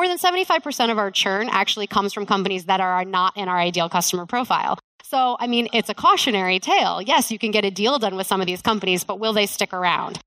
more 0.00 0.08
than 0.08 0.16
75% 0.16 0.90
of 0.90 0.96
our 0.96 1.10
churn 1.10 1.50
actually 1.50 1.86
comes 1.86 2.14
from 2.14 2.24
companies 2.24 2.64
that 2.64 2.80
are 2.80 3.04
not 3.04 3.36
in 3.36 3.48
our 3.48 3.58
ideal 3.58 3.90
customer 3.90 4.24
profile. 4.24 4.78
So, 5.02 5.36
I 5.38 5.46
mean, 5.46 5.68
it's 5.74 5.90
a 5.90 5.94
cautionary 5.94 6.58
tale. 6.58 7.02
Yes, 7.02 7.30
you 7.30 7.38
can 7.38 7.50
get 7.50 7.66
a 7.66 7.70
deal 7.70 7.98
done 7.98 8.16
with 8.16 8.26
some 8.26 8.40
of 8.40 8.46
these 8.46 8.62
companies, 8.62 9.04
but 9.04 9.20
will 9.20 9.34
they 9.34 9.44
stick 9.44 9.74
around? 9.74 10.18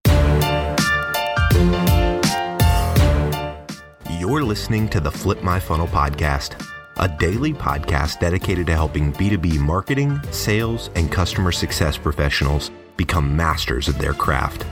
You're 4.19 4.43
listening 4.43 4.89
to 4.89 4.99
the 4.99 5.09
Flip 5.11 5.41
My 5.41 5.59
Funnel 5.59 5.87
podcast, 5.87 6.63
a 6.97 7.07
daily 7.07 7.51
podcast 7.51 8.19
dedicated 8.19 8.67
to 8.67 8.73
helping 8.73 9.11
B2B 9.11 9.57
marketing, 9.57 10.21
sales, 10.29 10.91
and 10.93 11.11
customer 11.11 11.51
success 11.51 11.97
professionals 11.97 12.69
become 12.95 13.35
masters 13.35 13.87
of 13.87 13.97
their 13.97 14.13
craft. 14.13 14.67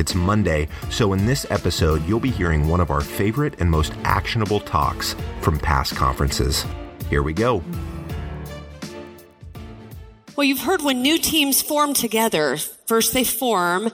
It's 0.00 0.14
Monday, 0.14 0.66
so 0.88 1.12
in 1.12 1.26
this 1.26 1.44
episode, 1.50 2.02
you'll 2.08 2.20
be 2.20 2.30
hearing 2.30 2.66
one 2.66 2.80
of 2.80 2.90
our 2.90 3.02
favorite 3.02 3.60
and 3.60 3.70
most 3.70 3.92
actionable 4.04 4.58
talks 4.58 5.14
from 5.42 5.58
past 5.58 5.94
conferences. 5.94 6.64
Here 7.10 7.22
we 7.22 7.34
go. 7.34 7.62
Well, 10.36 10.44
you've 10.44 10.60
heard 10.60 10.80
when 10.80 11.02
new 11.02 11.18
teams 11.18 11.60
form 11.60 11.92
together, 11.92 12.56
first 12.86 13.12
they 13.12 13.24
form 13.24 13.92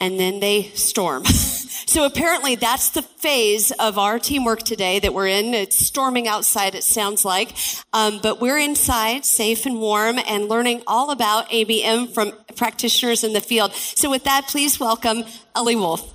and 0.00 0.18
then 0.18 0.40
they 0.40 0.64
storm. 0.74 1.24
so 1.24 2.04
apparently 2.04 2.54
that's 2.54 2.90
the 2.90 3.02
phase 3.02 3.70
of 3.72 3.98
our 3.98 4.18
teamwork 4.18 4.62
today 4.62 4.98
that 4.98 5.14
we're 5.14 5.28
in. 5.28 5.54
It's 5.54 5.76
storming 5.76 6.28
outside, 6.28 6.74
it 6.74 6.84
sounds 6.84 7.24
like. 7.24 7.54
Um, 7.92 8.20
but 8.22 8.40
we're 8.40 8.58
inside, 8.58 9.24
safe 9.24 9.66
and 9.66 9.80
warm, 9.80 10.18
and 10.18 10.48
learning 10.48 10.82
all 10.86 11.10
about 11.10 11.48
ABM 11.50 12.12
from 12.12 12.32
practitioners 12.56 13.24
in 13.24 13.32
the 13.32 13.40
field. 13.40 13.72
So 13.72 14.10
with 14.10 14.24
that, 14.24 14.48
please 14.48 14.80
welcome 14.80 15.24
Ellie 15.54 15.76
Woulfe. 15.76 16.10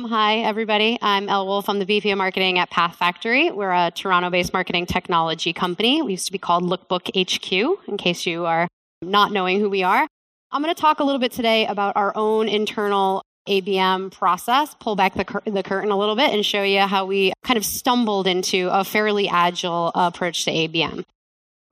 Hi, 0.00 0.38
everybody. 0.38 0.96
I'm 1.02 1.28
Elle 1.28 1.44
Woulfe. 1.44 1.68
I'm 1.68 1.80
the 1.80 1.84
VP 1.84 2.10
of 2.12 2.18
Marketing 2.18 2.58
at 2.58 2.70
PathFactory. 2.70 3.52
We're 3.52 3.72
a 3.72 3.90
Toronto 3.90 4.30
based 4.30 4.52
marketing 4.52 4.86
technology 4.86 5.52
company. 5.52 6.02
We 6.02 6.12
used 6.12 6.26
to 6.26 6.32
be 6.32 6.38
called 6.38 6.62
Lookbook 6.62 7.10
HQ, 7.14 7.88
in 7.88 7.96
case 7.96 8.24
you 8.24 8.46
are 8.46 8.68
not 9.02 9.32
knowing 9.32 9.60
who 9.60 9.70
we 9.70 9.82
are. 9.82 10.06
I'm 10.50 10.62
going 10.62 10.74
to 10.74 10.80
talk 10.80 11.00
a 11.00 11.04
little 11.04 11.18
bit 11.18 11.32
today 11.32 11.66
about 11.66 11.96
our 11.96 12.12
own 12.16 12.48
internal 12.48 13.22
ABM 13.48 14.12
process, 14.12 14.74
pull 14.78 14.96
back 14.96 15.14
the, 15.14 15.24
cur- 15.24 15.42
the 15.44 15.62
curtain 15.62 15.90
a 15.90 15.96
little 15.96 16.16
bit, 16.16 16.32
and 16.32 16.44
show 16.44 16.62
you 16.62 16.80
how 16.80 17.06
we 17.06 17.32
kind 17.44 17.56
of 17.56 17.64
stumbled 17.64 18.26
into 18.26 18.68
a 18.70 18.84
fairly 18.84 19.28
agile 19.28 19.90
approach 19.94 20.44
to 20.44 20.50
ABM. 20.50 21.04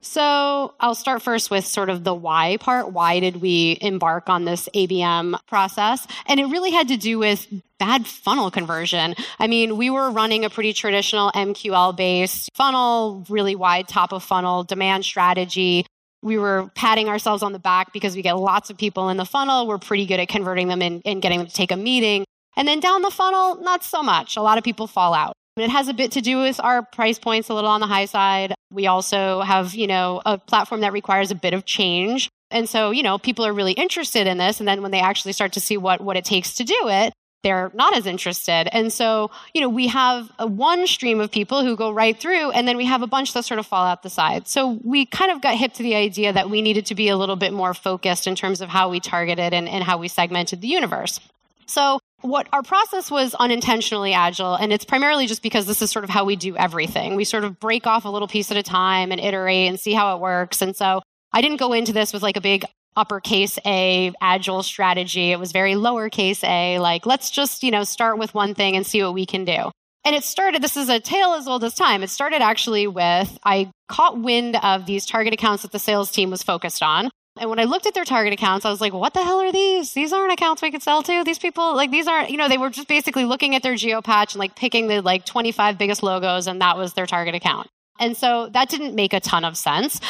So 0.02 0.74
I'll 0.78 0.94
start 0.94 1.22
first 1.22 1.50
with 1.50 1.66
sort 1.66 1.90
of 1.90 2.04
the 2.04 2.14
why 2.14 2.58
part. 2.58 2.92
Why 2.92 3.18
did 3.18 3.40
we 3.40 3.76
embark 3.80 4.28
on 4.28 4.44
this 4.44 4.68
ABM 4.74 5.38
process? 5.46 6.06
And 6.26 6.38
it 6.38 6.46
really 6.46 6.70
had 6.70 6.88
to 6.88 6.96
do 6.96 7.18
with 7.18 7.46
bad 7.78 8.06
funnel 8.06 8.50
conversion. 8.50 9.14
I 9.38 9.46
mean, 9.48 9.76
we 9.76 9.90
were 9.90 10.10
running 10.10 10.44
a 10.44 10.50
pretty 10.50 10.72
traditional 10.74 11.32
MQL 11.32 11.96
based 11.96 12.50
funnel, 12.54 13.24
really 13.28 13.56
wide 13.56 13.88
top 13.88 14.12
of 14.12 14.22
funnel 14.22 14.64
demand 14.64 15.04
strategy. 15.04 15.86
We 16.22 16.38
were 16.38 16.70
patting 16.74 17.08
ourselves 17.08 17.42
on 17.42 17.52
the 17.52 17.58
back 17.58 17.92
because 17.92 18.16
we 18.16 18.22
get 18.22 18.36
lots 18.36 18.70
of 18.70 18.78
people 18.78 19.08
in 19.08 19.16
the 19.16 19.24
funnel. 19.24 19.66
We're 19.66 19.78
pretty 19.78 20.06
good 20.06 20.20
at 20.20 20.28
converting 20.28 20.68
them 20.68 20.82
and, 20.82 21.02
and 21.04 21.22
getting 21.22 21.38
them 21.38 21.46
to 21.46 21.52
take 21.52 21.70
a 21.70 21.76
meeting. 21.76 22.24
And 22.56 22.66
then 22.66 22.80
down 22.80 23.02
the 23.02 23.10
funnel, 23.10 23.56
not 23.56 23.84
so 23.84 24.02
much. 24.02 24.36
A 24.36 24.42
lot 24.42 24.58
of 24.58 24.64
people 24.64 24.86
fall 24.86 25.14
out. 25.14 25.34
It 25.56 25.70
has 25.70 25.88
a 25.88 25.94
bit 25.94 26.12
to 26.12 26.20
do 26.20 26.38
with 26.38 26.60
our 26.60 26.82
price 26.82 27.18
points 27.18 27.48
a 27.48 27.54
little 27.54 27.70
on 27.70 27.80
the 27.80 27.86
high 27.86 28.04
side. 28.04 28.54
We 28.70 28.86
also 28.86 29.40
have, 29.40 29.74
you 29.74 29.86
know, 29.86 30.20
a 30.26 30.36
platform 30.36 30.82
that 30.82 30.92
requires 30.92 31.30
a 31.30 31.34
bit 31.34 31.54
of 31.54 31.64
change. 31.64 32.28
And 32.50 32.68
so, 32.68 32.90
you 32.90 33.02
know, 33.02 33.18
people 33.18 33.46
are 33.46 33.52
really 33.52 33.72
interested 33.72 34.26
in 34.26 34.38
this. 34.38 34.60
And 34.60 34.68
then 34.68 34.82
when 34.82 34.90
they 34.90 35.00
actually 35.00 35.32
start 35.32 35.52
to 35.54 35.60
see 35.60 35.76
what, 35.76 36.00
what 36.00 36.16
it 36.16 36.24
takes 36.24 36.54
to 36.56 36.64
do 36.64 36.88
it, 36.88 37.12
they're 37.46 37.70
not 37.74 37.96
as 37.96 38.06
interested. 38.06 38.68
And 38.72 38.92
so, 38.92 39.30
you 39.54 39.60
know, 39.60 39.68
we 39.68 39.86
have 39.86 40.32
one 40.40 40.84
stream 40.88 41.20
of 41.20 41.30
people 41.30 41.62
who 41.62 41.76
go 41.76 41.92
right 41.92 42.18
through, 42.18 42.50
and 42.50 42.66
then 42.66 42.76
we 42.76 42.86
have 42.86 43.02
a 43.02 43.06
bunch 43.06 43.34
that 43.34 43.44
sort 43.44 43.60
of 43.60 43.66
fall 43.66 43.86
out 43.86 44.02
the 44.02 44.10
side. 44.10 44.48
So 44.48 44.80
we 44.82 45.06
kind 45.06 45.30
of 45.30 45.40
got 45.40 45.54
hip 45.54 45.72
to 45.74 45.84
the 45.84 45.94
idea 45.94 46.32
that 46.32 46.50
we 46.50 46.60
needed 46.60 46.86
to 46.86 46.96
be 46.96 47.08
a 47.08 47.16
little 47.16 47.36
bit 47.36 47.52
more 47.52 47.72
focused 47.72 48.26
in 48.26 48.34
terms 48.34 48.60
of 48.60 48.68
how 48.68 48.90
we 48.90 48.98
targeted 48.98 49.54
and, 49.54 49.68
and 49.68 49.84
how 49.84 49.96
we 49.96 50.08
segmented 50.08 50.60
the 50.60 50.66
universe. 50.66 51.20
So 51.66 52.00
what 52.22 52.48
our 52.52 52.64
process 52.64 53.12
was 53.12 53.32
unintentionally 53.34 54.12
agile 54.12 54.56
and 54.56 54.72
it's 54.72 54.84
primarily 54.84 55.28
just 55.28 55.42
because 55.42 55.66
this 55.66 55.82
is 55.82 55.90
sort 55.92 56.02
of 56.02 56.10
how 56.10 56.24
we 56.24 56.34
do 56.34 56.56
everything 56.56 57.14
we 57.14 57.24
sort 57.24 57.44
of 57.44 57.60
break 57.60 57.86
off 57.86 58.06
a 58.06 58.08
little 58.08 58.26
piece 58.26 58.50
at 58.50 58.56
a 58.56 58.62
time 58.62 59.12
and 59.12 59.20
iterate 59.20 59.68
and 59.68 59.78
see 59.78 59.92
how 59.92 60.16
it 60.16 60.20
works 60.20 60.62
and 60.62 60.74
so 60.74 61.02
i 61.34 61.42
didn't 61.42 61.58
go 61.58 61.74
into 61.74 61.92
this 61.92 62.14
with 62.14 62.22
like 62.22 62.38
a 62.38 62.40
big 62.40 62.64
uppercase 62.96 63.58
a 63.66 64.12
agile 64.20 64.62
strategy 64.62 65.32
it 65.32 65.38
was 65.38 65.52
very 65.52 65.74
lowercase 65.74 66.42
a 66.44 66.78
like 66.78 67.06
let's 67.06 67.30
just 67.30 67.62
you 67.62 67.70
know 67.70 67.84
start 67.84 68.18
with 68.18 68.34
one 68.34 68.54
thing 68.54 68.76
and 68.76 68.86
see 68.86 69.02
what 69.02 69.14
we 69.14 69.26
can 69.26 69.44
do 69.44 69.70
and 70.04 70.14
it 70.14 70.24
started 70.24 70.62
this 70.62 70.76
is 70.76 70.88
a 70.88 70.98
tale 71.00 71.34
as 71.34 71.46
old 71.46 71.62
as 71.62 71.74
time 71.74 72.02
it 72.02 72.10
started 72.10 72.40
actually 72.40 72.86
with 72.86 73.38
i 73.44 73.70
caught 73.88 74.18
wind 74.18 74.56
of 74.62 74.86
these 74.86 75.04
target 75.04 75.32
accounts 75.32 75.62
that 75.62 75.72
the 75.72 75.78
sales 75.78 76.10
team 76.10 76.30
was 76.30 76.42
focused 76.42 76.82
on 76.82 77.10
and 77.38 77.50
when 77.50 77.58
I 77.58 77.64
looked 77.64 77.86
at 77.86 77.94
their 77.94 78.04
target 78.04 78.32
accounts, 78.32 78.64
I 78.64 78.70
was 78.70 78.80
like, 78.80 78.94
what 78.94 79.12
the 79.12 79.22
hell 79.22 79.40
are 79.40 79.52
these? 79.52 79.92
These 79.92 80.12
aren't 80.12 80.32
accounts 80.32 80.62
we 80.62 80.70
could 80.70 80.82
sell 80.82 81.02
to. 81.02 81.22
These 81.22 81.38
people, 81.38 81.76
like, 81.76 81.90
these 81.90 82.06
aren't, 82.06 82.30
you 82.30 82.38
know, 82.38 82.48
they 82.48 82.56
were 82.56 82.70
just 82.70 82.88
basically 82.88 83.24
looking 83.24 83.54
at 83.54 83.62
their 83.62 83.74
geo 83.74 84.00
patch 84.00 84.34
and 84.34 84.40
like 84.40 84.56
picking 84.56 84.86
the 84.88 85.02
like 85.02 85.26
25 85.26 85.76
biggest 85.76 86.02
logos, 86.02 86.46
and 86.46 86.62
that 86.62 86.78
was 86.78 86.94
their 86.94 87.06
target 87.06 87.34
account. 87.34 87.68
And 88.00 88.16
so 88.16 88.48
that 88.50 88.68
didn't 88.68 88.94
make 88.94 89.12
a 89.12 89.20
ton 89.20 89.44
of 89.44 89.56
sense. 89.56 90.00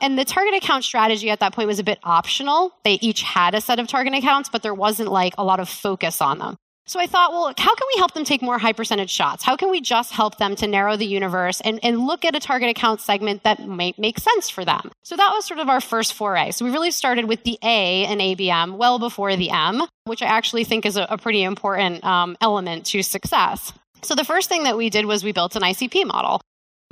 And 0.00 0.18
the 0.18 0.24
target 0.24 0.54
account 0.54 0.84
strategy 0.84 1.30
at 1.30 1.40
that 1.40 1.52
point 1.52 1.68
was 1.68 1.78
a 1.78 1.84
bit 1.84 1.98
optional. 2.02 2.72
They 2.84 2.94
each 2.94 3.22
had 3.22 3.54
a 3.54 3.60
set 3.60 3.78
of 3.78 3.86
target 3.86 4.14
accounts, 4.14 4.48
but 4.48 4.62
there 4.62 4.74
wasn't 4.74 5.10
like 5.10 5.34
a 5.36 5.44
lot 5.44 5.60
of 5.60 5.68
focus 5.68 6.20
on 6.20 6.38
them. 6.38 6.56
So 6.86 6.98
I 6.98 7.06
thought, 7.06 7.30
well, 7.30 7.52
how 7.56 7.74
can 7.74 7.86
we 7.94 7.98
help 7.98 8.14
them 8.14 8.24
take 8.24 8.42
more 8.42 8.58
high 8.58 8.72
percentage 8.72 9.10
shots? 9.10 9.44
How 9.44 9.54
can 9.54 9.70
we 9.70 9.80
just 9.80 10.12
help 10.12 10.38
them 10.38 10.56
to 10.56 10.66
narrow 10.66 10.96
the 10.96 11.06
universe 11.06 11.60
and, 11.60 11.78
and 11.84 12.00
look 12.00 12.24
at 12.24 12.34
a 12.34 12.40
target 12.40 12.68
account 12.68 13.00
segment 13.00 13.44
that 13.44 13.64
might 13.64 13.96
make 13.96 14.18
sense 14.18 14.50
for 14.50 14.64
them? 14.64 14.90
So 15.04 15.14
that 15.14 15.30
was 15.32 15.44
sort 15.44 15.60
of 15.60 15.68
our 15.68 15.80
first 15.80 16.14
foray. 16.14 16.50
So 16.50 16.64
we 16.64 16.72
really 16.72 16.90
started 16.90 17.26
with 17.26 17.44
the 17.44 17.58
A 17.62 18.06
in 18.06 18.18
ABM 18.18 18.76
well 18.76 18.98
before 18.98 19.36
the 19.36 19.50
M, 19.50 19.82
which 20.04 20.20
I 20.20 20.26
actually 20.26 20.64
think 20.64 20.84
is 20.84 20.96
a, 20.96 21.06
a 21.08 21.16
pretty 21.16 21.44
important 21.44 22.02
um, 22.02 22.36
element 22.40 22.86
to 22.86 23.02
success. 23.02 23.72
So 24.02 24.16
the 24.16 24.24
first 24.24 24.48
thing 24.48 24.64
that 24.64 24.76
we 24.76 24.90
did 24.90 25.04
was 25.04 25.22
we 25.22 25.30
built 25.30 25.54
an 25.54 25.62
ICP 25.62 26.06
model. 26.06 26.40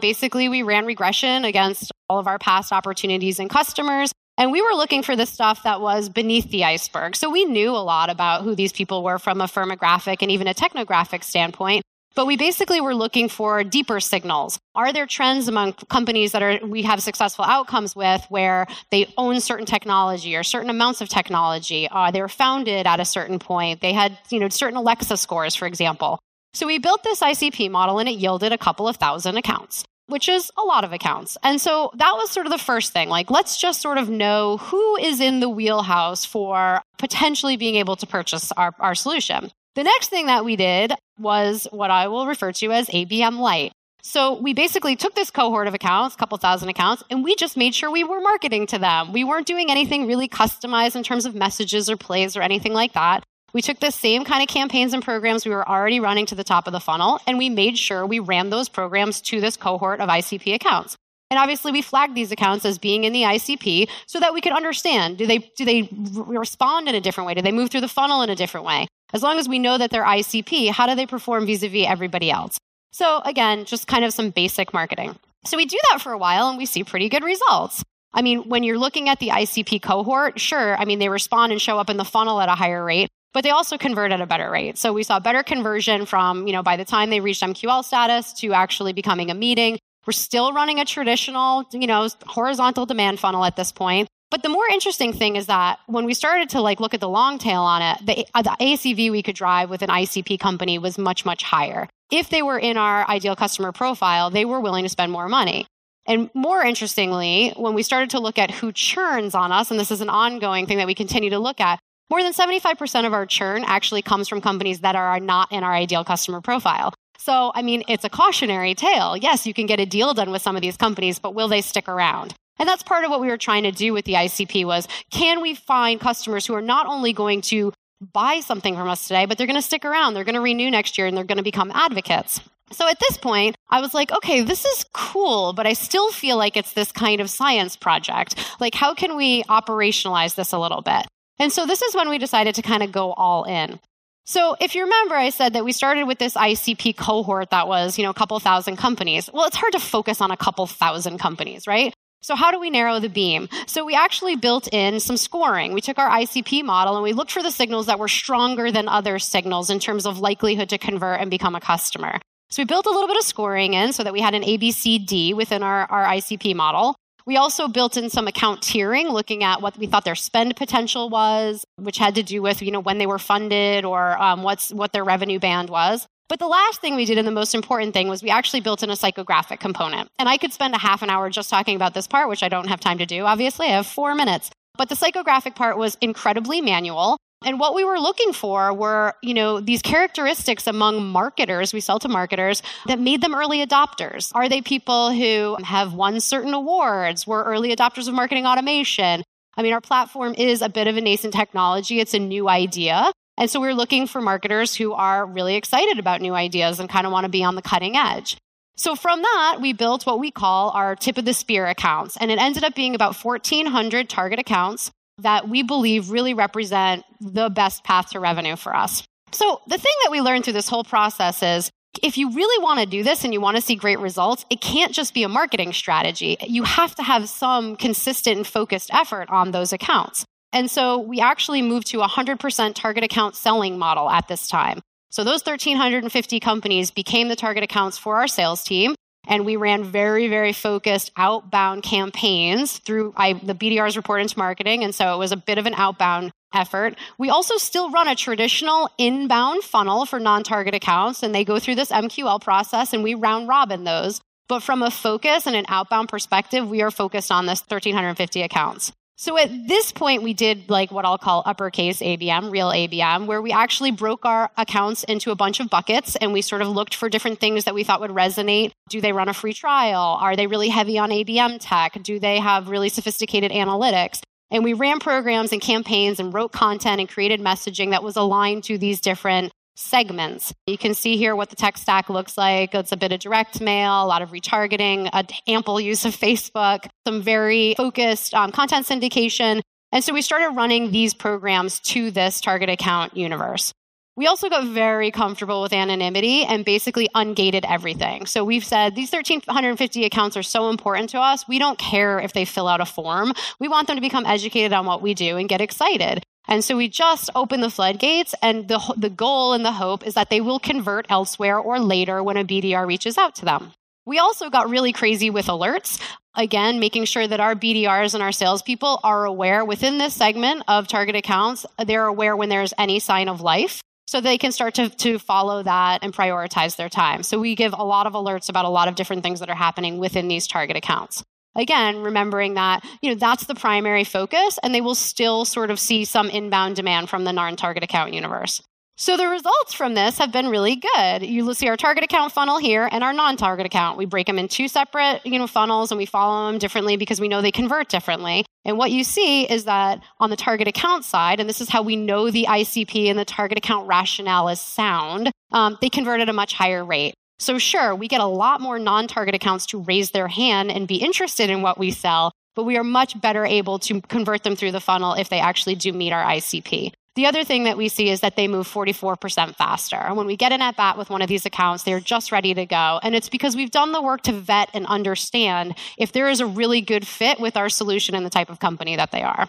Basically, 0.00 0.48
we 0.48 0.62
ran 0.62 0.86
regression 0.86 1.44
against 1.44 1.91
all 2.09 2.20
of 2.20 2.28
our 2.28 2.38
past 2.38 2.72
opportunities 2.72 3.41
and 3.41 3.50
customers. 3.50 4.12
And 4.36 4.53
we 4.53 4.62
were 4.62 4.75
looking 4.75 5.03
for 5.03 5.16
the 5.16 5.26
stuff 5.26 5.64
that 5.64 5.81
was 5.81 6.09
beneath 6.09 6.50
the 6.50 6.64
iceberg. 6.64 7.16
So 7.16 7.28
we 7.28 7.44
knew 7.44 7.70
a 7.70 7.82
lot 7.82 8.09
about 8.09 8.42
who 8.42 8.54
these 8.54 8.72
people 8.72 9.03
were 9.03 9.19
from 9.19 9.41
a 9.41 9.47
firmographic 9.47 10.19
and 10.22 10.31
even 10.31 10.47
a 10.47 10.54
technographic 10.54 11.25
standpoint. 11.25 11.82
But 12.14 12.26
we 12.26 12.36
basically 12.36 12.81
were 12.81 12.94
looking 12.94 13.28
for 13.28 13.64
deeper 13.64 13.98
signals. 13.98 14.59
Are 14.76 14.92
there 14.92 15.06
trends 15.06 15.48
among 15.48 15.72
companies 15.72 16.32
that 16.32 16.42
are 16.42 16.65
we 16.65 16.82
have 16.82 17.03
successful 17.03 17.44
outcomes 17.44 17.97
with 17.97 18.25
where 18.28 18.69
they 18.92 19.12
own 19.16 19.41
certain 19.41 19.66
technology 19.66 20.36
or 20.36 20.44
certain 20.44 20.70
amounts 20.70 21.00
of 21.00 21.09
technology? 21.09 21.88
Uh, 21.91 22.12
they 22.12 22.20
were 22.20 22.28
founded 22.28 22.86
at 22.86 23.00
a 23.00 23.04
certain 23.04 23.41
point. 23.41 23.80
They 23.80 23.92
had, 23.92 24.16
you 24.30 24.38
know, 24.38 24.48
certain 24.48 24.76
Alexa 24.76 25.16
scores, 25.16 25.56
for 25.56 25.66
example. 25.66 26.20
So 26.59 26.67
we 26.67 26.81
built 26.81 27.05
this 27.05 27.21
ICP 27.21 27.71
model 27.71 28.01
and 28.01 28.09
it 28.09 28.17
yielded 28.17 28.53
a 28.53 28.59
couple 28.59 28.89
of 28.89 28.97
thousand 28.97 29.37
accounts 29.37 29.85
which 30.09 30.27
is 30.27 30.51
a 30.57 30.63
lot 30.63 30.85
of 30.85 30.93
accounts. 30.95 31.37
And 31.43 31.61
so 31.61 31.91
that 31.97 32.15
was 32.15 32.31
sort 32.31 32.47
of 32.47 32.51
the 32.51 32.57
first 32.57 32.95
thing. 32.95 33.11
Like, 33.11 33.31
let's 33.31 33.61
just 33.61 33.83
sort 33.83 33.99
of 33.99 34.09
know 34.09 34.57
who 34.57 34.97
is 34.97 35.21
in 35.21 35.41
the 35.41 35.51
wheelhouse 35.51 36.25
for 36.25 36.81
potentially 36.97 37.59
being 37.59 37.75
able 37.75 37.95
to 37.97 38.07
purchase 38.07 38.51
our, 38.53 38.75
our 38.79 38.95
solution. 38.95 39.51
The 39.75 39.85
next 39.85 40.09
thing 40.09 40.25
that 40.25 40.47
we 40.47 40.57
did 40.57 40.95
was 41.19 41.69
what 41.73 41.91
I 41.91 42.09
will 42.09 42.27
refer 42.27 42.53
to 42.53 42.73
as 42.73 42.89
ABM 42.89 43.39
Lite. 43.39 43.73
So 44.03 44.41
we 44.41 44.55
basically 44.55 44.97
took 44.97 45.15
this 45.15 45.31
cohort 45.31 45.67
of 45.67 45.75
accounts, 45.75 46.15
a 46.15 46.19
couple 46.19 46.39
thousand 46.39 46.71
accounts, 46.71 47.05
and 47.11 47.23
we 47.23 47.37
just 47.37 47.59
made 47.59 47.75
sure 47.75 47.91
we 47.91 48.03
were 48.03 48.23
marketing 48.23 48.67
to 48.69 48.79
them. 48.79 49.13
We 49.13 49.25
weren't 49.25 49.47
doing 49.47 49.71
anything 49.71 50.07
really 50.07 50.27
customized 50.27 50.97
in 50.97 51.03
terms 51.03 51.27
of 51.27 51.35
messages 51.35 51.91
or 51.91 51.99
plays 51.99 52.35
or 52.35 52.41
anything 52.41 52.73
like 52.73 52.95
that. 52.95 53.25
We 53.54 53.62
took 53.62 53.81
the 53.81 53.91
same 53.91 54.25
kind 54.25 54.42
of 54.42 54.48
campaigns 54.48 54.92
and 54.92 55.03
programs 55.03 55.47
we 55.47 55.53
were 55.53 55.69
already 55.69 56.00
running 56.00 56.27
to 56.27 56.34
the 56.34 56.45
top 56.45 56.66
of 56.66 56.72
the 56.72 56.80
funnel, 56.80 57.18
and 57.27 57.39
we 57.39 57.48
made 57.48 57.78
sure 57.78 58.04
we 58.04 58.18
ran 58.18 58.50
those 58.50 58.68
programs 58.68 59.21
to 59.22 59.41
this 59.41 59.56
cohort 59.56 60.00
of 60.00 60.09
ICP 60.09 60.54
accounts. 60.54 60.97
And 61.30 61.39
obviously, 61.39 61.72
we 61.72 61.83
flagged 61.83 62.15
these 62.15 62.33
accounts 62.33 62.65
as 62.65 62.78
being 62.78 63.04
in 63.04 63.12
the 63.12 63.22
ICP 63.22 63.89
so 64.06 64.21
that 64.21 64.33
we 64.33 64.41
could 64.41 64.53
understand 64.53 65.18
do 65.18 65.27
they, 65.27 65.39
do 65.39 65.65
they 65.65 65.89
respond 65.92 66.89
in 66.89 66.95
a 66.95 67.00
different 67.00 67.27
way? 67.27 67.34
Do 67.34 67.42
they 67.42 67.53
move 67.53 67.71
through 67.71 67.83
the 67.83 67.89
funnel 67.89 68.22
in 68.22 68.30
a 68.30 68.36
different 68.36 68.66
way? 68.66 68.86
As 69.12 69.22
long 69.22 69.39
as 69.39 69.48
we 69.48 69.59
know 69.59 69.78
that 69.78 69.91
they're 69.91 70.04
ICP, 70.04 70.71
how 70.71 70.86
do 70.86 70.94
they 70.94 71.06
perform 71.06 71.47
vis 71.47 71.62
a 71.62 71.68
vis 71.68 71.86
everybody 71.86 72.30
else? 72.30 72.59
So, 72.92 73.21
again, 73.24 73.65
just 73.65 73.86
kind 73.86 74.04
of 74.04 74.12
some 74.12 74.30
basic 74.30 74.72
marketing. 74.72 75.16
So, 75.44 75.56
we 75.56 75.66
do 75.66 75.78
that 75.91 76.01
for 76.01 76.12
a 76.12 76.18
while 76.18 76.48
and 76.48 76.56
we 76.56 76.66
see 76.66 76.84
pretty 76.84 77.09
good 77.09 77.24
results. 77.24 77.83
I 78.12 78.22
mean, 78.22 78.48
when 78.48 78.62
you're 78.62 78.78
looking 78.78 79.10
at 79.10 79.21
the 79.21 79.28
ICP 79.28 79.83
cohort, 79.83 80.41
sure, 80.41 80.77
I 80.77 80.86
mean, 80.86 80.98
they 80.98 81.10
respond 81.10 81.53
and 81.53 81.60
show 81.60 81.78
up 81.78 81.91
in 81.91 81.98
the 81.98 82.04
funnel 82.06 82.41
at 82.41 82.48
a 82.48 82.54
higher 82.54 82.83
rate, 82.83 83.10
but 83.39 83.45
they 83.45 83.51
also 83.51 83.79
convert 83.79 84.11
at 84.11 84.21
a 84.21 84.27
better 84.27 84.51
rate. 84.51 84.77
So 84.77 84.93
we 84.93 85.05
saw 85.05 85.21
better 85.21 85.45
conversion 85.45 86.07
from, 86.07 86.49
you 86.49 86.53
know, 86.53 86.65
by 86.65 86.77
the 86.77 86.85
time 86.85 87.09
they 87.09 87.21
reached 87.21 87.41
MQL 87.41 87.85
status 87.85 88.33
to 88.41 88.53
actually 88.53 88.93
becoming 88.93 89.31
a 89.31 89.35
meeting. 89.35 89.79
We're 90.09 90.13
still 90.13 90.53
running 90.53 90.81
a 90.81 90.85
traditional, 90.85 91.65
you 91.73 91.87
know, 91.87 92.09
horizontal 92.27 92.85
demand 92.85 93.21
funnel 93.21 93.45
at 93.45 93.55
this 93.55 93.71
point. 93.71 94.09
But 94.33 94.43
the 94.43 94.49
more 94.49 94.67
interesting 94.67 95.13
thing 95.13 95.37
is 95.37 95.47
that 95.47 95.79
when 95.87 96.05
we 96.05 96.15
started 96.15 96.49
to 96.49 96.61
like 96.61 96.81
look 96.81 96.95
at 96.95 97.01
the 97.01 97.09
long 97.09 97.39
tail 97.39 97.63
on 97.63 97.81
it, 97.81 98.05
the, 98.05 98.27
uh, 98.35 98.43
the 98.43 98.57
ACV 98.61 99.13
we 99.13 99.23
could 99.23 99.37
drive 99.37 99.71
with 99.71 99.83
an 99.83 99.89
ICP 99.89 100.41
company 100.41 100.77
was 100.77 100.99
much, 100.99 101.25
much 101.25 101.45
higher. 101.45 101.89
If 102.11 102.31
they 102.31 102.43
were 102.43 102.59
in 102.59 102.77
our 102.77 103.09
ideal 103.09 103.37
customer 103.37 103.71
profile, 103.71 104.31
they 104.31 104.47
were 104.47 104.59
willing 104.59 104.83
to 104.83 104.89
spend 104.89 105.13
more 105.13 105.29
money. 105.29 105.69
And 106.09 106.29
more 106.35 106.61
interestingly, 106.61 107.53
when 107.57 107.75
we 107.75 107.85
started 107.85 108.11
to 108.11 108.19
look 108.19 108.37
at 108.37 108.51
who 108.51 108.73
churns 108.73 109.37
on 109.37 109.53
us, 109.53 109.71
and 109.71 109.79
this 109.79 109.93
is 109.93 110.01
an 110.01 110.09
ongoing 110.09 110.67
thing 110.67 110.79
that 110.79 110.89
we 110.89 110.95
continue 110.97 111.31
to 111.31 111.39
look 111.39 111.61
at, 111.61 111.79
more 112.10 112.22
than 112.22 112.33
75% 112.33 113.07
of 113.07 113.13
our 113.13 113.27
churn 113.27 113.65
actually 113.65 114.03
comes 114.03 114.28
from 114.28 114.41
companies 114.41 114.81
that 114.81 114.97
are 114.97 115.21
not 115.21 115.53
in 115.53 115.63
our 115.63 115.75
ideal 115.75 116.05
customer 116.05 116.41
profile. 116.41 116.95
So, 117.19 117.53
I 117.55 117.63
mean, 117.63 117.83
it's 117.89 118.05
a 118.05 118.09
cautionary 118.09 118.75
tale. 118.75 119.16
Yes, 119.16 119.47
you 119.47 119.53
can 119.53 119.66
get 119.66 119.81
a 119.81 119.87
deal 119.87 120.15
done 120.15 120.31
with 120.31 120.41
some 120.41 120.57
of 120.57 120.63
these 120.63 120.77
companies, 120.77 121.19
but 121.19 121.34
will 121.34 121.49
they 121.49 121.60
stick 121.60 121.89
around? 121.89 122.34
And 122.59 122.69
that's 122.69 122.83
part 122.83 123.05
of 123.05 123.10
what 123.10 123.21
we 123.21 123.28
were 123.28 123.37
trying 123.37 123.65
to 123.65 123.72
do 123.72 123.93
with 123.93 124.05
the 124.05 124.15
ICP 124.15 124.65
was 124.65 124.89
can 125.10 125.41
we 125.43 125.55
find 125.55 126.01
customers 126.01 126.47
who 126.47 126.55
are 126.55 126.63
not 126.63 126.87
only 126.87 127.13
going 127.13 127.41
to 127.43 127.72
buy 128.13 128.41
something 128.41 128.75
from 128.75 128.89
us 128.89 129.07
today, 129.07 129.27
but 129.27 129.39
they're 129.39 129.47
going 129.47 129.57
to 129.57 129.63
stick 129.63 129.84
around, 129.84 130.15
they're 130.15 130.25
going 130.25 130.34
to 130.34 130.41
renew 130.41 130.71
next 130.71 130.99
year, 130.99 131.07
and 131.07 131.16
they're 131.16 131.25
going 131.25 131.39
to 131.39 131.45
become 131.45 131.71
advocates. 131.75 132.41
So 132.71 132.89
at 132.89 133.01
this 133.01 133.16
point, 133.16 133.57
I 133.71 133.81
was 133.81 133.95
like, 133.95 134.13
okay, 134.13 134.43
this 134.43 134.65
is 134.65 134.84
cool, 134.93 135.53
but 135.53 135.66
I 135.66 135.72
still 135.72 136.13
feel 136.13 136.37
like 136.37 136.57
it's 136.57 136.75
this 136.75 136.93
kind 136.93 137.21
of 137.21 137.31
science 137.31 137.77
project. 137.77 138.34
Like, 138.61 138.75
how 138.75 138.95
can 138.95 139.16
we 139.16 139.43
operationalize 139.45 140.34
this 140.34 140.53
a 140.53 140.59
little 140.59 140.83
bit? 140.83 141.07
And 141.39 141.53
so 141.53 141.67
this 141.67 141.83
is 141.83 141.95
when 141.95 142.09
we 142.09 142.19
decided 142.19 142.55
to 142.57 142.63
kind 142.63 142.83
of 142.83 142.93
go 142.93 143.13
all 143.13 143.45
in. 143.45 143.81
So 144.25 144.57
if 144.61 144.75
you 144.75 144.83
remember, 144.83 145.15
I 145.15 145.31
said 145.31 145.55
that 145.55 145.65
we 145.65 145.73
started 145.73 146.05
with 146.05 146.19
this 146.19 146.35
ICP 146.35 146.97
cohort 146.97 147.51
that 147.51 147.67
was, 147.67 147.97
you 147.97 148.05
know, 148.05 148.11
a 148.11 148.15
couple 148.15 148.39
thousand 148.41 148.77
companies. 148.77 149.31
Well, 149.33 149.47
it's 149.47 149.57
hard 149.57 149.73
to 149.73 149.81
focus 149.81 150.21
on 150.21 150.31
a 150.31 150.37
couple 150.37 150.67
thousand 150.67 151.19
companies, 151.19 151.67
right? 151.67 151.95
So 152.21 152.35
how 152.35 152.51
do 152.51 152.59
we 152.59 152.69
narrow 152.69 152.99
the 152.99 153.09
beam? 153.09 153.49
So 153.67 153.85
we 153.85 153.95
actually 153.95 154.37
built 154.37 154.69
in 154.73 155.01
some 155.01 155.17
scoring. 155.17 155.73
We 155.73 155.81
took 155.81 155.99
our 155.99 156.11
ICP 156.11 156.65
model 156.65 156.97
and 156.97 157.03
we 157.03 157.13
looked 157.13 157.31
for 157.31 157.43
the 157.43 157.51
signals 157.51 157.87
that 157.87 157.99
were 157.99 158.09
stronger 158.09 158.71
than 158.71 158.89
other 158.89 159.19
signals 159.19 159.71
in 159.71 159.79
terms 159.79 160.05
of 160.05 160.19
likelihood 160.19 160.69
to 160.71 160.79
convert 160.79 161.21
and 161.21 161.31
become 161.31 161.55
a 161.55 161.61
customer. 161.61 162.21
So 162.51 162.63
we 162.63 162.67
built 162.67 162.87
a 162.87 162.91
little 162.91 163.09
bit 163.09 163.17
of 163.17 163.25
scoring 163.25 163.75
in 163.75 163.93
so 163.93 164.03
that 164.05 164.13
we 164.13 164.21
had 164.21 164.35
an 164.35 164.43
ABCD 164.43 165.35
within 165.35 165.63
our, 165.63 165.87
our 165.91 166.05
ICP 166.05 166.55
model. 166.55 166.97
We 167.28 167.36
also 167.36 167.69
built 167.69 167.98
in 167.98 168.09
some 168.09 168.27
account 168.27 168.63
tiering, 168.63 169.13
looking 169.13 169.45
at 169.45 169.60
what 169.60 169.77
we 169.77 169.86
thought 169.86 170.07
their 170.07 170.15
spend 170.15 170.57
potential 170.57 171.10
was, 171.10 171.63
which 171.77 171.98
had 171.98 172.15
to 172.15 172.22
do 172.22 172.41
with 172.41 172.63
you 172.63 172.71
know 172.71 172.80
when 172.80 172.97
they 172.97 173.04
were 173.04 173.19
funded 173.19 173.84
or 173.84 174.16
um, 174.16 174.42
what's 174.42 174.72
what 174.72 174.95
their 174.95 175.04
revenue 175.04 175.39
band 175.39 175.69
was. 175.69 176.07
But 176.30 176.39
the 176.39 176.47
last 176.47 176.80
thing 176.80 176.97
we 176.97 177.04
did, 177.04 177.19
and 177.19 177.28
the 177.28 177.33
most 177.33 177.54
important 177.54 177.92
thing, 177.92 178.09
was 178.09 178.22
we 178.22 178.30
actually 178.30 178.60
built 178.60 178.83
in 178.83 178.89
a 178.89 178.95
psychographic 178.95 179.60
component. 179.60 180.09
And 180.19 180.27
I 180.27 180.39
could 180.39 180.54
spend 180.54 180.75
a 180.75 180.78
half 180.78 181.03
an 181.03 181.10
hour 181.10 181.28
just 181.28 181.51
talking 181.51 181.77
about 181.77 181.92
this 181.92 182.07
part, 182.07 182.30
which 182.30 182.42
I 182.42 182.48
don't 182.48 182.69
have 182.69 182.80
time 182.80 182.97
to 182.97 183.04
do. 183.04 183.27
Obviously, 183.27 183.66
I 183.66 183.72
have 183.72 183.86
four 183.86 184.15
minutes. 184.15 184.51
But 184.78 184.89
the 184.89 184.95
psychographic 184.95 185.54
part 185.54 185.77
was 185.77 185.98
incredibly 186.01 186.63
manual. 186.63 187.19
And 187.45 187.61
what 187.61 187.75
we 187.75 187.85
were 187.85 188.01
looking 188.01 188.33
for 188.33 188.75
were, 188.75 189.15
you 189.23 189.33
know, 189.33 189.61
these 189.61 189.81
characteristics 189.81 190.67
among 190.67 191.07
marketers, 191.07 191.73
we 191.73 191.81
sell 191.81 192.01
to 192.01 192.09
marketers, 192.09 192.63
that 192.87 192.99
made 192.99 193.21
them 193.21 193.35
early 193.35 193.65
adopters. 193.65 194.33
Are 194.35 194.49
they 194.49 194.61
people 194.61 195.13
who 195.13 195.57
have 195.63 195.95
won 195.95 196.21
certain 196.21 196.53
awards, 196.53 197.27
were 197.27 197.45
early 197.45 197.75
adopters 197.75 198.09
of 198.09 198.15
marketing 198.15 198.45
automation? 198.45 199.23
I 199.57 199.63
mean, 199.63 199.73
our 199.73 199.81
platform 199.81 200.35
is 200.37 200.63
a 200.63 200.69
bit 200.69 200.89
of 200.89 200.97
a 200.97 201.01
nascent 201.01 201.33
technology. 201.33 202.01
It's 202.01 202.15
a 202.15 202.19
new 202.19 202.49
idea. 202.49 203.13
And 203.37 203.49
so 203.49 203.61
we're 203.61 203.75
looking 203.75 204.09
for 204.09 204.21
marketers 204.21 204.75
who 204.75 204.93
are 204.93 205.25
really 205.25 205.55
excited 205.55 206.01
about 206.01 206.21
new 206.21 206.35
ideas 206.35 206.81
and 206.81 206.89
kind 206.89 207.07
of 207.07 207.13
want 207.13 207.25
to 207.25 207.31
be 207.31 207.45
on 207.45 207.55
the 207.55 207.63
cutting 207.63 207.97
edge. 207.97 208.37
So 208.77 208.95
from 208.95 209.23
that, 209.23 209.59
we 209.61 209.73
built 209.73 210.07
what 210.07 210.21
we 210.21 210.31
call 210.31 210.71
our 210.71 210.97
tip 210.97 211.19
of 211.19 211.25
the 211.25 211.35
spear 211.35 211.67
accounts. 211.67 212.17
And 212.17 212.31
it 212.31 212.39
ended 212.41 212.65
up 212.65 212.75
being 212.75 212.95
about 212.95 213.17
1,400 213.17 214.09
target 214.09 214.39
accounts 214.39 214.91
that 215.18 215.48
we 215.48 215.62
believe 215.62 216.10
really 216.10 216.34
represent 216.34 217.04
the 217.20 217.48
best 217.50 217.84
path 217.84 218.10
to 218.10 218.20
revenue 218.20 218.56
for 218.56 218.74
us. 218.74 219.03
So 219.32 219.60
the 219.66 219.78
thing 219.78 219.92
that 220.04 220.10
we 220.10 220.20
learned 220.20 220.44
through 220.44 220.54
this 220.54 220.68
whole 220.68 220.84
process 220.84 221.42
is 221.42 221.70
if 222.03 222.16
you 222.16 222.32
really 222.32 222.62
want 222.62 222.80
to 222.80 222.86
do 222.86 223.03
this 223.03 223.24
and 223.24 223.32
you 223.32 223.41
want 223.41 223.56
to 223.56 223.62
see 223.62 223.74
great 223.74 223.98
results, 223.98 224.44
it 224.50 224.60
can't 224.60 224.92
just 224.92 225.15
be 225.15 225.22
a 225.22 225.28
marketing 225.28 225.72
strategy. 225.72 226.36
You 226.47 226.62
have 226.62 226.94
to 226.97 227.03
have 227.03 227.28
some 227.28 227.76
consistent 227.76 228.36
and 228.36 228.47
focused 228.47 228.92
effort 228.92 229.28
on 229.30 229.50
those 229.50 229.72
accounts. 229.72 230.24
And 230.53 230.70
so 230.70 230.98
we 230.98 231.20
actually 231.20 231.62
moved 231.62 231.88
to 231.88 232.00
a 232.00 232.09
100% 232.09 232.74
target 232.74 233.04
account 233.04 233.36
selling 233.36 233.78
model 233.78 234.09
at 234.09 234.28
this 234.28 234.48
time. 234.48 234.80
So 235.10 235.24
those 235.24 235.44
1,350 235.44 236.41
companies 236.41 236.91
became 236.91 237.28
the 237.28 237.36
target 237.36 237.62
accounts 237.62 237.98
for 237.98 238.16
our 238.16 238.28
sales 238.28 238.62
team. 238.62 238.94
And 239.28 239.47
we 239.47 239.54
ran 239.57 239.84
very, 239.84 240.27
very 240.27 240.53
focused 240.53 241.13
outbound 241.16 241.84
campaigns 241.84 242.78
through 242.78 243.13
I, 243.16 243.34
the 243.34 243.54
BDRs 243.54 243.95
report 243.95 244.22
into 244.22 244.36
marketing. 244.39 244.83
And 244.83 244.95
so 244.95 245.15
it 245.15 245.19
was 245.19 245.30
a 245.30 245.36
bit 245.36 245.59
of 245.59 245.66
an 245.66 245.75
outbound 245.75 246.33
effort. 246.53 246.97
We 247.19 247.30
also 247.30 247.57
still 247.59 247.91
run 247.91 248.09
a 248.09 248.16
traditional 248.16 248.91
inbound 248.98 249.63
funnel 249.63 250.07
for 250.07 250.19
non 250.19 250.42
target 250.42 250.75
accounts, 250.75 251.22
and 251.22 251.34
they 251.34 251.45
go 251.45 251.59
through 251.59 251.77
this 251.77 251.92
MQL 251.92 252.41
process 252.41 252.92
and 252.92 253.04
we 253.04 253.15
round 253.15 253.48
robin 253.48 253.84
those. 253.84 254.21
But 254.48 254.63
from 254.63 254.83
a 254.83 254.91
focus 254.91 255.47
and 255.47 255.54
an 255.54 255.66
outbound 255.69 256.09
perspective, 256.09 256.69
we 256.69 256.80
are 256.80 256.90
focused 256.90 257.30
on 257.30 257.45
this 257.45 257.61
1,350 257.61 258.42
accounts. 258.42 258.92
So 259.20 259.37
at 259.37 259.66
this 259.66 259.90
point, 259.90 260.23
we 260.23 260.32
did 260.32 260.70
like 260.70 260.92
what 260.92 261.04
I'll 261.04 261.18
call 261.18 261.42
uppercase 261.44 261.99
ABM, 261.99 262.52
real 262.52 262.70
ABM, 262.70 263.26
where 263.26 263.42
we 263.42 263.50
actually 263.50 263.90
broke 263.90 264.25
our 264.25 264.49
accounts 264.56 265.02
into 265.02 265.32
a 265.32 265.35
bunch 265.35 265.59
of 265.59 265.68
buckets 265.68 266.14
and 266.14 266.32
we 266.32 266.40
sort 266.40 266.62
of 266.62 266.68
looked 266.68 266.94
for 266.94 267.09
different 267.09 267.40
things 267.40 267.64
that 267.64 267.75
we 267.75 267.82
thought 267.82 268.00
would 268.00 268.12
resonate. 268.12 268.70
Do 268.88 269.00
they 269.00 269.12
run 269.12 269.28
a 269.28 269.35
free 269.35 269.52
trial? 269.52 270.18
Are 270.20 270.37
they 270.37 270.47
really 270.47 270.68
heavy 270.68 270.99
on 270.99 271.11
ABM 271.11 271.59
tech? 271.61 272.00
Do 272.00 272.20
they 272.20 272.38
have 272.38 272.68
really 272.68 272.88
sophisticated 272.88 273.50
analytics? 273.50 274.20
And 274.52 274.62
we 274.62 274.73
ran 274.73 275.00
programs 275.00 275.52
and 275.52 275.61
campaigns 275.61 276.20
and 276.20 276.32
wrote 276.32 276.52
content 276.52 277.00
and 277.00 277.09
created 277.09 277.40
messaging 277.40 277.90
that 277.90 278.04
was 278.04 278.14
aligned 278.14 278.62
to 278.64 278.78
these 278.78 279.00
different 279.00 279.50
segments. 279.78 280.52
You 280.66 280.76
can 280.76 280.92
see 280.92 281.16
here 281.16 281.37
what 281.37 281.50
the 281.50 281.57
tech 281.57 281.78
stack 281.78 282.11
looks 282.11 282.37
like. 282.37 282.75
It's 282.75 282.90
a 282.90 282.97
bit 282.97 283.12
of 283.12 283.21
direct 283.21 283.61
mail, 283.61 284.02
a 284.02 284.07
lot 284.07 284.23
of 284.23 284.30
retargeting, 284.30 285.09
an 285.12 285.26
ample 285.47 285.80
use 285.80 286.04
of 286.04 286.16
Facebook, 286.16 286.88
some 287.07 287.23
very 287.23 287.75
focused 287.76 288.35
um, 288.35 288.50
content 288.50 288.87
syndication. 288.87 289.61
And 289.92 290.02
so 290.02 290.12
we 290.12 290.21
started 290.21 290.50
running 290.57 290.90
these 290.90 291.14
programs 291.14 291.78
to 291.80 292.11
this 292.11 292.40
target 292.40 292.69
account 292.69 293.16
universe. 293.16 293.73
We 294.16 294.26
also 294.26 294.49
got 294.49 294.66
very 294.66 295.12
comfortable 295.12 295.62
with 295.62 295.73
anonymity 295.73 296.42
and 296.42 296.64
basically 296.64 297.09
ungated 297.14 297.64
everything. 297.69 298.26
So 298.26 298.45
we've 298.45 298.64
said 298.64 298.97
these 298.97 299.12
1,350 299.12 300.04
accounts 300.04 300.37
are 300.37 300.42
so 300.42 300.71
important 300.71 301.11
to 301.11 301.21
us. 301.21 301.47
We 301.47 301.61
don't 301.61 301.78
care 301.78 302.19
if 302.19 302.33
they 302.33 302.45
fill 302.45 302.66
out 302.66 302.80
a 302.80 302.85
form. 302.85 303.33
We 303.61 303.69
want 303.69 303.87
them 303.87 303.95
to 303.95 304.00
become 304.00 304.26
educated 304.26 304.73
on 304.73 304.87
what 304.87 305.02
we 305.02 305.14
do 305.14 305.37
and 305.37 305.49
get 305.49 305.61
excited. 305.61 306.25
And 306.49 306.64
so 306.64 306.76
we 306.76 306.88
just 306.88 307.28
open 307.35 307.61
the 307.61 307.71
floodgates, 307.71 308.35
and 308.40 308.66
the, 308.68 308.80
the 308.97 309.11
goal 309.11 309.52
and 309.52 309.64
the 309.64 309.73
hope 309.73 310.06
is 310.06 310.14
that 310.14 310.30
they 310.30 310.40
will 310.40 310.59
convert 310.59 311.06
elsewhere 311.11 311.59
or 311.59 311.78
later 311.78 312.23
when 312.23 312.38
a 312.38 312.44
BDR 312.44 312.87
reaches 312.87 313.18
out 313.18 313.37
to 313.37 313.44
them. 313.44 313.73
We 314.06 314.18
also 314.18 314.49
got 314.49 314.70
really 314.70 314.94
crazy 314.94 315.28
with 315.28 315.46
alerts. 315.46 316.00
Again, 316.34 316.80
making 316.80 317.04
sure 317.04 317.26
that 317.26 317.40
our 317.40 317.54
BDRs 317.54 318.14
and 318.14 318.23
our 318.23 318.32
salespeople 318.32 319.00
are 319.04 319.26
aware 319.26 319.62
within 319.62 319.99
this 319.99 320.14
segment 320.14 320.62
of 320.66 320.88
target 320.88 321.16
accounts, 321.16 321.66
they're 321.87 322.06
aware 322.06 322.34
when 322.34 322.49
there's 322.49 322.73
any 322.78 322.99
sign 323.00 323.28
of 323.28 323.42
life 323.42 323.82
so 324.06 324.23
they 324.23 324.38
can 324.38 324.52
start 324.52 324.75
to, 324.76 324.88
to 324.88 325.18
follow 325.18 325.62
that 325.62 326.02
and 326.02 326.14
prioritize 326.14 326.76
their 326.76 326.88
time. 326.88 327.23
So 327.23 327.38
we 327.38 327.54
give 327.54 327.75
a 327.76 327.84
lot 327.84 328.06
of 328.06 328.14
alerts 328.14 328.49
about 328.49 328.64
a 328.64 328.70
lot 328.70 328.88
of 328.88 328.94
different 328.94 329.23
things 329.23 329.40
that 329.40 329.50
are 329.50 329.54
happening 329.54 329.99
within 329.99 330.28
these 330.28 330.46
target 330.46 330.78
accounts 330.78 331.23
again 331.57 332.02
remembering 332.02 332.55
that 332.55 332.85
you 333.02 333.11
know 333.11 333.17
that's 333.17 333.47
the 333.47 333.55
primary 333.55 334.05
focus 334.05 334.59
and 334.62 334.75
they 334.75 334.81
will 334.81 334.95
still 334.95 335.45
sort 335.45 335.71
of 335.71 335.78
see 335.78 336.05
some 336.05 336.28
inbound 336.31 336.76
demand 336.76 337.09
from 337.09 337.25
the 337.25 337.33
non-target 337.33 337.83
account 337.83 338.12
universe 338.12 338.62
so 339.00 339.17
the 339.17 339.28
results 339.28 339.75
from 339.75 339.95
this 339.95 340.19
have 340.19 340.33
been 340.33 340.49
really 340.49 340.75
good. 340.75 341.23
You 341.23 341.55
see 341.55 341.69
our 341.69 341.76
target 341.76 342.02
account 342.02 342.33
funnel 342.33 342.59
here 342.59 342.88
and 342.90 343.05
our 343.05 343.12
non-target 343.12 343.64
account. 343.64 343.97
We 343.97 344.07
break 344.07 344.26
them 344.26 344.40
in 344.40 344.49
two 344.49 344.67
separate, 344.67 345.25
you 345.25 345.38
know, 345.38 345.47
funnels 345.47 345.93
and 345.93 345.99
we 345.99 346.05
follow 346.05 346.50
them 346.50 346.59
differently 346.59 346.97
because 346.97 347.21
we 347.21 347.28
know 347.28 347.40
they 347.40 347.52
convert 347.52 347.88
differently. 347.88 348.45
And 348.64 348.76
what 348.76 348.90
you 348.90 349.05
see 349.05 349.45
is 349.45 349.67
that 349.67 350.02
on 350.19 350.31
the 350.31 350.37
target 350.37 350.67
account 350.67 351.05
side, 351.05 351.38
and 351.38 351.49
this 351.49 351.61
is 351.61 351.69
how 351.69 351.81
we 351.81 351.95
know 351.95 352.28
the 352.28 352.47
ICP 352.49 353.09
and 353.09 353.17
the 353.17 353.25
target 353.25 353.57
account 353.57 353.87
rationale 353.87 354.49
is 354.49 354.61
sound, 354.61 355.31
um, 355.52 355.78
they 355.81 355.90
convert 355.90 356.21
at 356.21 356.28
a 356.28 356.33
much 356.33 356.55
higher 356.55 356.85
rate. 356.85 357.14
So, 357.38 357.59
sure, 357.59 357.95
we 357.95 358.09
get 358.09 358.21
a 358.21 358.26
lot 358.26 358.61
more 358.61 358.78
non 358.78 359.07
target 359.07 359.35
accounts 359.35 359.66
to 359.66 359.80
raise 359.80 360.11
their 360.11 360.28
hand 360.28 360.71
and 360.71 360.88
be 360.88 360.97
interested 360.97 361.50
in 361.50 361.62
what 361.62 361.78
we 361.78 361.90
sell, 361.90 362.33
but 362.57 362.64
we 362.64 362.76
are 362.76 362.85
much 362.85 363.21
better 363.21 363.47
able 363.47 363.78
to 363.80 364.00
convert 364.02 364.42
them 364.42 364.57
through 364.57 364.73
the 364.73 364.80
funnel 364.80 365.14
if 365.14 365.28
they 365.28 365.38
actually 365.38 365.76
do 365.76 365.92
meet 365.92 366.12
our 366.12 366.25
ICP. 366.25 366.92
The 367.14 367.26
other 367.26 367.42
thing 367.42 367.64
that 367.64 367.76
we 367.76 367.88
see 367.88 368.11
is 368.11 368.21
that 368.21 368.37
they 368.37 368.47
move 368.47 368.68
44% 368.68 369.57
faster. 369.57 369.97
And 369.97 370.16
when 370.16 370.28
we 370.28 370.37
get 370.37 370.52
an 370.52 370.62
at 370.62 370.76
bat 370.76 370.97
with 370.97 371.11
one 371.11 371.21
of 371.21 371.28
these 371.28 371.45
accounts, 371.45 371.83
they're 371.83 371.99
just 371.99 372.30
ready 372.30 372.54
to 372.54 372.64
go. 372.64 373.00
And 373.02 373.16
it's 373.16 373.28
because 373.28 373.57
we've 373.57 373.73
done 373.73 373.90
the 373.90 374.00
work 374.00 374.23
to 374.23 374.33
vet 374.33 374.71
and 374.73 374.87
understand 374.87 375.75
if 375.97 376.12
there 376.12 376.28
is 376.28 376.38
a 376.38 376.47
really 376.47 376.80
good 376.80 377.04
fit 377.04 377.40
with 377.40 377.57
our 377.57 377.68
solution 377.68 378.14
and 378.14 378.25
the 378.25 378.30
type 378.30 378.50
of 378.50 378.61
company 378.61 378.95
that 378.95 379.11
they 379.11 379.23
are. 379.23 379.49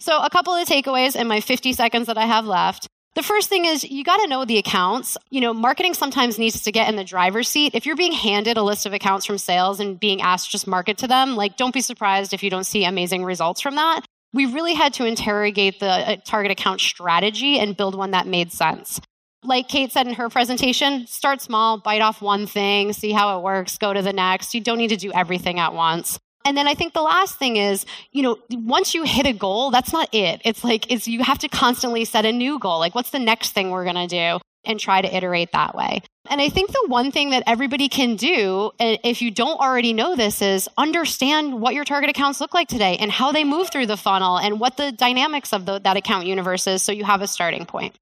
So, 0.00 0.22
a 0.22 0.30
couple 0.30 0.54
of 0.54 0.66
takeaways 0.66 1.14
in 1.14 1.28
my 1.28 1.42
50 1.42 1.74
seconds 1.74 2.06
that 2.06 2.16
I 2.16 2.24
have 2.24 2.46
left. 2.46 2.88
The 3.14 3.22
first 3.22 3.50
thing 3.50 3.66
is 3.66 3.84
you 3.84 4.04
got 4.04 4.18
to 4.18 4.26
know 4.26 4.44
the 4.46 4.56
accounts. 4.56 5.18
You 5.30 5.42
know, 5.42 5.52
marketing 5.52 5.92
sometimes 5.92 6.38
needs 6.38 6.62
to 6.62 6.72
get 6.72 6.88
in 6.88 6.96
the 6.96 7.04
driver's 7.04 7.48
seat. 7.48 7.74
If 7.74 7.84
you're 7.84 7.96
being 7.96 8.12
handed 8.12 8.56
a 8.56 8.62
list 8.62 8.86
of 8.86 8.94
accounts 8.94 9.26
from 9.26 9.36
sales 9.36 9.80
and 9.80 10.00
being 10.00 10.22
asked 10.22 10.50
just 10.50 10.66
market 10.66 10.96
to 10.98 11.06
them, 11.06 11.36
like 11.36 11.56
don't 11.58 11.74
be 11.74 11.82
surprised 11.82 12.32
if 12.32 12.42
you 12.42 12.48
don't 12.48 12.64
see 12.64 12.84
amazing 12.84 13.24
results 13.24 13.60
from 13.60 13.74
that. 13.76 14.06
we 14.32 14.46
really 14.46 14.74
had 14.74 14.94
to 14.94 15.04
interrogate 15.04 15.78
the 15.78 15.86
uh, 15.86 16.16
target 16.24 16.50
account 16.50 16.80
strategy 16.80 17.58
and 17.58 17.76
build 17.76 17.94
one 17.94 18.12
that 18.12 18.26
made 18.26 18.50
sense. 18.50 19.00
Like 19.44 19.68
Kate 19.68 19.92
said 19.92 20.06
in 20.06 20.14
her 20.14 20.30
presentation, 20.30 21.06
start 21.06 21.42
small, 21.42 21.78
bite 21.78 22.00
off 22.00 22.22
one 22.22 22.46
thing, 22.46 22.92
see 22.92 23.12
how 23.12 23.38
it 23.38 23.42
works, 23.42 23.76
go 23.76 23.92
to 23.92 24.00
the 24.00 24.12
next. 24.12 24.54
You 24.54 24.60
don't 24.60 24.78
need 24.78 24.88
to 24.88 24.96
do 24.96 25.12
everything 25.12 25.58
at 25.58 25.74
once. 25.74 26.18
And 26.44 26.56
then 26.56 26.66
I 26.66 26.74
think 26.74 26.92
the 26.92 27.02
last 27.02 27.38
thing 27.38 27.56
is, 27.56 27.86
you 28.10 28.22
know, 28.22 28.38
once 28.50 28.94
you 28.94 29.04
hit 29.04 29.26
a 29.26 29.32
goal, 29.32 29.70
that's 29.70 29.92
not 29.92 30.08
it. 30.12 30.40
It's 30.44 30.64
like, 30.64 30.90
it's, 30.90 31.06
you 31.06 31.22
have 31.22 31.38
to 31.38 31.48
constantly 31.48 32.04
set 32.04 32.24
a 32.24 32.32
new 32.32 32.58
goal. 32.58 32.78
Like, 32.78 32.94
what's 32.94 33.10
the 33.10 33.18
next 33.18 33.50
thing 33.50 33.70
we're 33.70 33.84
going 33.84 33.96
to 33.96 34.06
do? 34.06 34.40
And 34.64 34.78
try 34.78 35.02
to 35.02 35.12
iterate 35.16 35.50
that 35.52 35.74
way. 35.74 36.02
And 36.30 36.40
I 36.40 36.48
think 36.48 36.70
the 36.70 36.84
one 36.86 37.10
thing 37.10 37.30
that 37.30 37.42
everybody 37.48 37.88
can 37.88 38.14
do, 38.14 38.70
if 38.78 39.20
you 39.20 39.32
don't 39.32 39.58
already 39.58 39.92
know 39.92 40.14
this, 40.14 40.40
is 40.40 40.68
understand 40.78 41.60
what 41.60 41.74
your 41.74 41.84
target 41.84 42.10
accounts 42.10 42.40
look 42.40 42.54
like 42.54 42.68
today 42.68 42.96
and 42.98 43.10
how 43.10 43.32
they 43.32 43.42
move 43.42 43.70
through 43.70 43.86
the 43.86 43.96
funnel 43.96 44.38
and 44.38 44.60
what 44.60 44.76
the 44.76 44.92
dynamics 44.92 45.52
of 45.52 45.66
the, 45.66 45.80
that 45.80 45.96
account 45.96 46.26
universe 46.26 46.68
is 46.68 46.80
so 46.80 46.92
you 46.92 47.04
have 47.04 47.22
a 47.22 47.26
starting 47.26 47.66
point. 47.66 47.94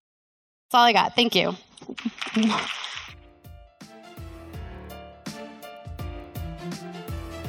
That's 0.70 0.78
all 0.78 0.84
I 0.84 0.92
got. 0.92 1.16
Thank 1.16 1.34
you. 1.34 1.56